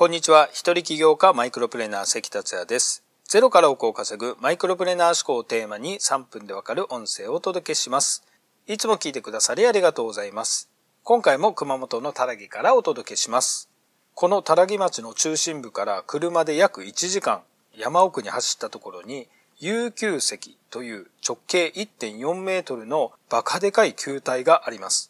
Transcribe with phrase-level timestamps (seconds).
[0.00, 0.48] こんにちは。
[0.50, 3.04] 一人起業家マイクロプレーナー関達也です。
[3.28, 8.24] ゼロから億を稼ぐマイクロプレーナー思考をテーマに3分でわかる音声をお届けします。
[8.66, 10.70] いつも聞いてくださりありがとうございます。
[11.04, 13.68] 今回も熊本のたらぎからお届けします。
[14.14, 17.42] このたらぎ町の中心部から車で約1時間
[17.76, 19.28] 山奥に走ったところに
[19.58, 25.09] 悠久石という直径1.4メートルのバカでかい球体があります。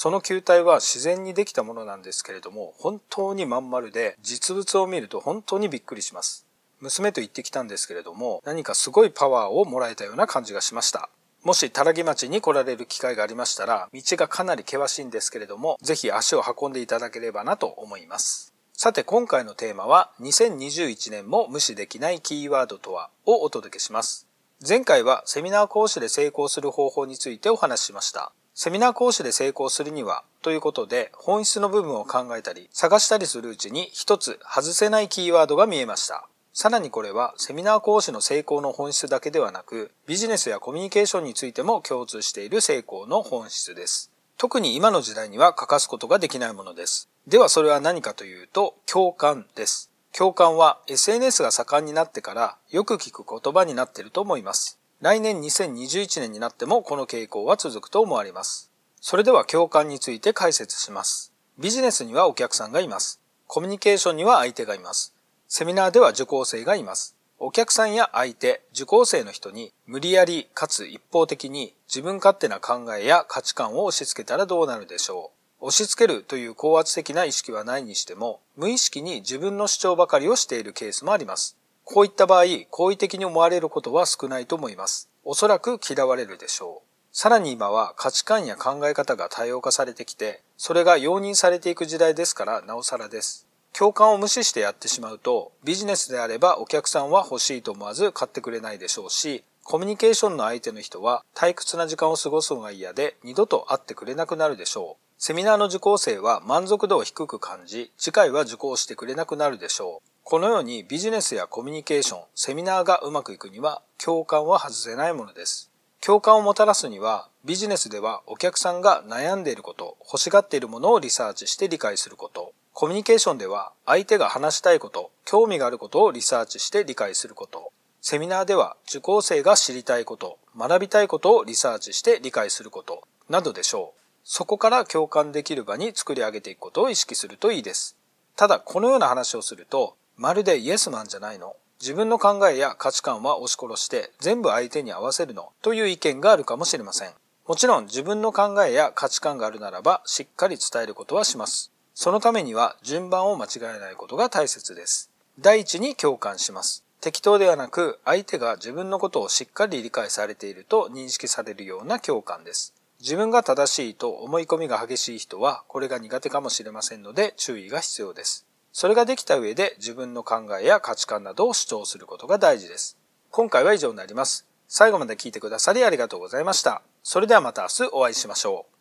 [0.00, 6.46] その球体は自然にできたものなんですけれども、本当にまん丸で、実物を見ると本当にびっくりします。
[6.78, 11.10] 娘と行ってきたんですけれども、何かすごいパワーをもらえたような感じがしました。
[11.42, 18.54] もし、たらぎ町に来られる機会がありましたら、道がかなり険しいんですけれども、ぜひ足を運んでいただければなと思います。
[18.74, 24.28] さて、今回のテーマは、2021年も無視できないキーワードとはをお届けします。
[24.60, 28.32] 前回はセミナー講師で成功する方法についてお話ししました。
[28.60, 36.26] セミナー講師で成功するにはということで本質の部分を考えたり探したりするうちに一つ外せないキーワードが見えました。
[36.52, 44.10] さらにこれはセミナー講師の成功の本質だけではなくビジネスやコミュニケーションについても共通している成功の本質です。
[44.36, 47.08] 特に今の時代には欠かすことができないものです。
[47.28, 49.92] ではそれは何かというと共感です。
[50.12, 54.80] 共感は SNS が盛んになってからよく聞く言葉になっていると思います。
[55.00, 58.72] 来年2021年になってもこの傾向は続くと思われます。
[59.00, 61.32] それでは共感について解説します。
[61.56, 63.20] ビジネスにはお客さんがいます。
[63.46, 65.14] コミュニケーションには相手がいます。
[65.46, 67.14] セミナーでは受講生がいます。
[67.38, 75.30] お客さんや相手、受講生の人に無理やりかつ一方的に自分勝手な考えや価値観を押し付けたらどうなるでしょ
[75.60, 75.66] う。
[75.66, 81.57] 押し付けるという高圧的な意識はないにしても、無意識に自分の主張ばかりをしているケースもあります。
[81.90, 85.08] こういった場合、好意的に思われることは少ないと思います。
[85.24, 87.16] おそらく嫌われるでしょう。
[87.16, 93.46] さらに今は価値観や考え方が多様化されてきて、それが容認されていく時代ですからなおさらです。
[93.72, 105.02] 共感を無視してやってしまうと、ビジネスであればお客さんは欲しいと思わず買ってくれないでしょうし、コミュニケーションの相手の人は退屈な時間を過ごすのが嫌で二度と会ってくれなくなるでしょう。
[105.16, 110.17] セミナーの受講生は満足度を低く感じ、次回は受講してくれなくなるでしょう。
[110.30, 115.70] このようにビジネスやコミュニケーション、セミナーがうまくいくには共感は外せないものです。
[116.02, 127.72] 共感をもたらすにはビジネスではお客さんが悩んでいること、欲しがっているものをリサーチして理解すること、コミュニケーションでは相手が話したいこと、興味があることをリサーチして理解すること、
[128.02, 133.00] セミナーでは受講生が知りたいこと、学びたいことをリサーチして理解すること、
[133.30, 134.00] などでしょう。
[134.24, 137.96] そこから共感できる場に作り上げていくことを意識するといいです。
[138.36, 141.54] ただ、このような話をすると、まるでイエスマンじゃないの？
[141.80, 145.52] 自分の考えや価値観は押し殺して全部相手に合わせるの？
[145.62, 147.12] という意見があるかもしれません。
[147.46, 151.70] もちろん自分の考えや価値観があるならばしっかり伝えることはします。
[151.94, 155.08] そのためには順番を間違えないことが大切です。
[155.38, 156.82] 第一に共感します。
[157.00, 162.74] 適当ではなく相手が自分のことをしっかり理解されていると認識されるような共感です。
[163.00, 168.47] 自分が正しいと思い込みが激しい人はこれが苦手かもしれませんので注意が必要です。
[168.72, 172.98] それができた上で自分の考えや価値観などを主張することが大事です。
[173.30, 174.46] 今回は以上になります。
[174.68, 176.82] 最後まで聞いてくださりありがとうございました。
[177.02, 178.77] それではまた明日お会いしましょう。